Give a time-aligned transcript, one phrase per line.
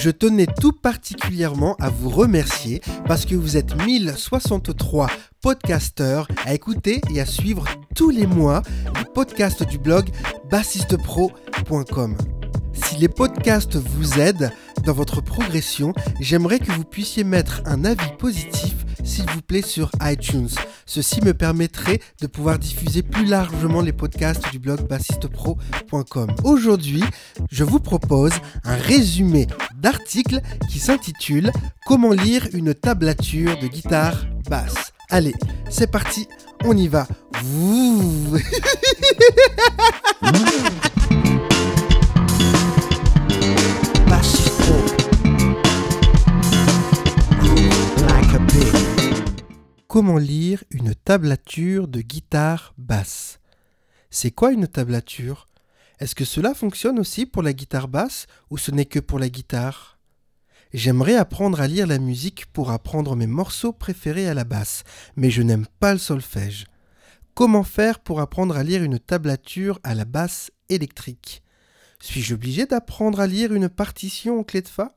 [0.00, 5.08] Je tenais tout particulièrement à vous remercier parce que vous êtes 1063
[5.42, 7.64] podcasteurs à écouter et à suivre
[7.96, 8.62] tous les mois
[8.96, 10.08] le podcast du blog
[10.50, 12.16] bassistepro.com.
[12.74, 14.52] Si les podcasts vous aident
[14.84, 18.77] dans votre progression, j'aimerais que vous puissiez mettre un avis positif
[19.08, 20.50] s'il vous plaît sur iTunes.
[20.86, 26.34] Ceci me permettrait de pouvoir diffuser plus largement les podcasts du blog bassistepro.com.
[26.44, 27.02] Aujourd'hui,
[27.50, 28.32] je vous propose
[28.64, 30.40] un résumé d'articles
[30.70, 31.50] qui s'intitule
[31.86, 34.92] Comment lire une tablature de guitare basse.
[35.10, 35.34] Allez,
[35.70, 36.28] c'est parti,
[36.64, 37.06] on y va.
[49.98, 53.40] Comment lire une tablature de guitare basse.
[54.10, 55.48] C'est quoi une tablature?
[55.98, 59.28] Est-ce que cela fonctionne aussi pour la guitare basse ou ce n'est que pour la
[59.28, 59.98] guitare?
[60.72, 64.84] J'aimerais apprendre à lire la musique pour apprendre mes morceaux préférés à la basse,
[65.16, 66.66] mais je n'aime pas le solfège.
[67.34, 71.42] Comment faire pour apprendre à lire une tablature à la basse électrique?
[72.00, 74.94] Suis-je obligé d'apprendre à lire une partition en clé de Fa?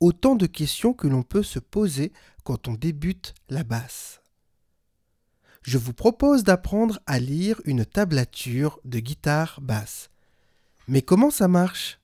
[0.00, 2.12] Autant de questions que l'on peut se poser
[2.44, 4.20] quand on débute la basse.
[5.62, 10.10] Je vous propose d'apprendre à lire une tablature de guitare basse.
[10.86, 11.98] Mais comment ça marche?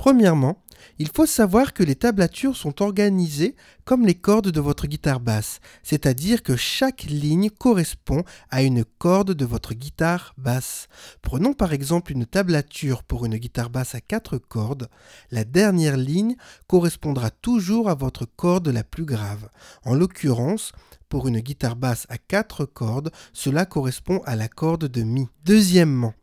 [0.00, 0.64] Premièrement,
[0.98, 5.60] il faut savoir que les tablatures sont organisées comme les cordes de votre guitare basse,
[5.82, 10.88] c'est-à-dire que chaque ligne correspond à une corde de votre guitare basse.
[11.20, 14.88] Prenons par exemple une tablature pour une guitare basse à quatre cordes.
[15.30, 19.50] La dernière ligne correspondra toujours à votre corde la plus grave.
[19.84, 20.72] En l'occurrence,
[21.10, 25.28] pour une guitare basse à quatre cordes, cela correspond à la corde de Mi.
[25.44, 26.14] Deuxièmement,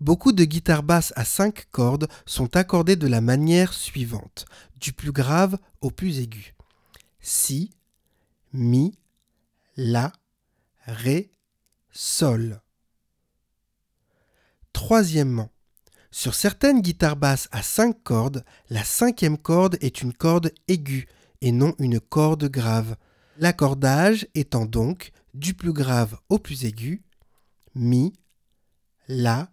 [0.00, 4.46] Beaucoup de guitares basses à 5 cordes sont accordées de la manière suivante,
[4.80, 6.54] du plus grave au plus aigu.
[7.20, 7.70] Si,
[8.52, 8.98] Mi,
[9.76, 10.12] La,
[10.86, 11.30] Ré,
[11.90, 12.60] Sol.
[14.72, 15.50] Troisièmement,
[16.10, 21.06] sur certaines guitares basses à 5 cordes, la cinquième corde est une corde aiguë
[21.40, 22.96] et non une corde grave.
[23.38, 27.02] L'accordage étant donc du plus grave au plus aigu,
[27.74, 28.12] Mi,
[29.08, 29.51] La,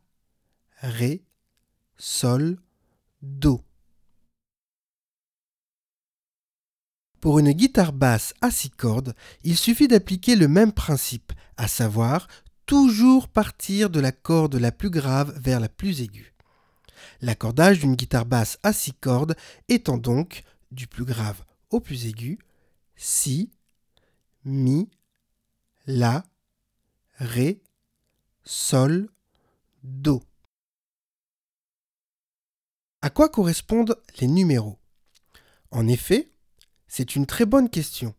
[0.82, 1.26] Ré,
[1.98, 2.58] Sol,
[3.22, 3.62] Do.
[7.20, 9.14] Pour une guitare basse à six cordes,
[9.44, 12.30] il suffit d'appliquer le même principe, à savoir
[12.66, 16.34] toujours partir de la corde la plus grave vers la plus aiguë.
[17.20, 19.36] L'accordage d'une guitare basse à six cordes
[19.68, 22.40] étant donc du plus grave au plus aigu,
[22.96, 23.52] Si,
[24.46, 24.90] Mi,
[25.88, 26.24] La,
[27.18, 27.62] Ré,
[28.46, 29.10] Sol,
[29.84, 30.24] Do.
[33.02, 34.78] À quoi correspondent les numéros?
[35.72, 36.34] En effet,
[36.90, 38.14] c'est une très bonne question.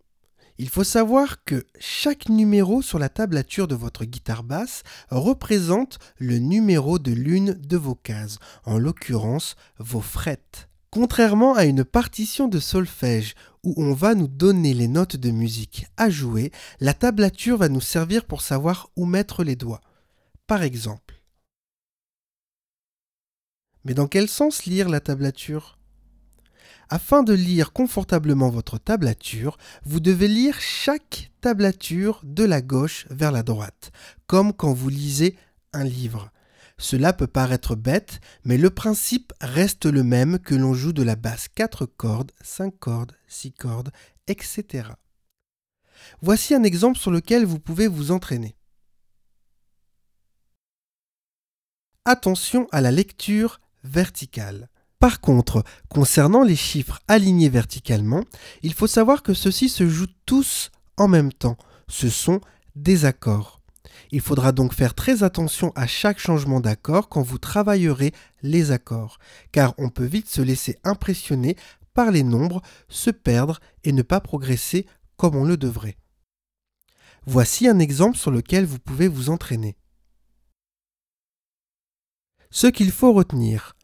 [0.56, 6.38] Il faut savoir que chaque numéro sur la tablature de votre guitare basse représente le
[6.38, 10.68] numéro de l'une de vos cases, en l'occurrence vos frettes.
[10.90, 15.86] Contrairement à une partition de solfège où on va nous donner les notes de musique
[15.98, 19.82] à jouer, la tablature va nous servir pour savoir où mettre les doigts.
[20.46, 21.09] Par exemple,
[23.84, 25.78] mais dans quel sens lire la tablature?
[26.88, 33.30] Afin de lire confortablement votre tablature, vous devez lire chaque tablature de la gauche vers
[33.30, 33.92] la droite,
[34.26, 35.36] comme quand vous lisez
[35.72, 36.32] un livre.
[36.78, 41.14] Cela peut paraître bête, mais le principe reste le même que l'on joue de la
[41.14, 43.90] basse 4 cordes, 5 cordes, 6 cordes,
[44.26, 44.88] etc.
[46.22, 48.56] Voici un exemple sur lequel vous pouvez vous entraîner.
[52.04, 54.68] Attention à la lecture verticale.
[54.98, 58.24] Par contre, concernant les chiffres alignés verticalement,
[58.62, 61.56] il faut savoir que ceux-ci se jouent tous en même temps.
[61.88, 62.40] Ce sont
[62.76, 63.60] des accords.
[64.12, 68.12] Il faudra donc faire très attention à chaque changement d'accord quand vous travaillerez
[68.42, 69.18] les accords,
[69.52, 71.56] car on peut vite se laisser impressionner
[71.94, 74.86] par les nombres, se perdre et ne pas progresser
[75.16, 75.96] comme on le devrait.
[77.26, 79.76] Voici un exemple sur lequel vous pouvez vous entraîner.
[82.52, 83.76] Ce qu'il faut retenir.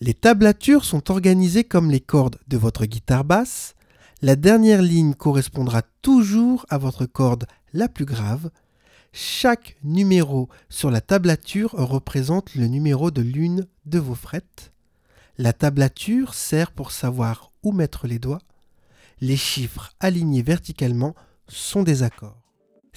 [0.00, 3.74] Les tablatures sont organisées comme les cordes de votre guitare basse.
[4.22, 8.50] La dernière ligne correspondra toujours à votre corde la plus grave.
[9.12, 14.72] Chaque numéro sur la tablature représente le numéro de l'une de vos frettes.
[15.36, 18.42] La tablature sert pour savoir où mettre les doigts.
[19.20, 21.16] Les chiffres alignés verticalement
[21.48, 22.47] sont des accords.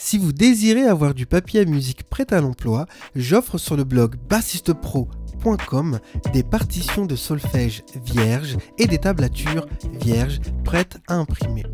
[0.03, 4.15] Si vous désirez avoir du papier à musique prêt à l'emploi, j'offre sur le blog
[4.29, 5.99] bassistepro.com
[6.33, 9.67] des partitions de solfège vierges et des tablatures
[10.01, 11.65] vierges prêtes à imprimer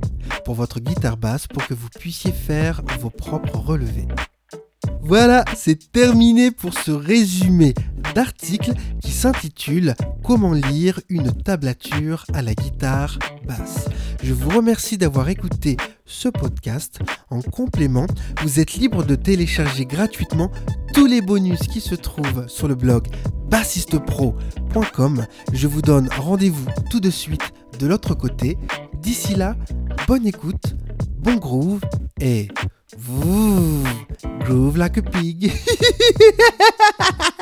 [0.44, 4.10] pour votre guitare basse pour que vous puissiez faire vos propres relevés.
[5.02, 7.74] Voilà, c'est terminé pour ce résumé
[8.14, 13.88] d'article qui s'intitule Comment lire une tablature à la guitare basse.
[14.22, 15.78] Je vous remercie d'avoir écouté
[16.08, 17.00] ce podcast.
[17.30, 18.08] En complément,
[18.42, 20.52] vous êtes libre de télécharger gratuitement
[20.94, 23.08] tous les bonus qui se trouvent sur le blog
[23.50, 25.26] bassistepro.com.
[25.54, 28.58] Je vous donne rendez-vous tout de suite de l'autre côté.
[29.02, 29.56] D'ici là,
[30.08, 30.76] bonne écoute,
[31.20, 31.82] bon groove
[32.20, 32.48] et
[32.98, 33.84] vous
[34.40, 35.52] groove like a pig.